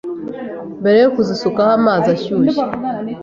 [0.81, 2.63] mbere yo kuzisukamo amazi ashyushye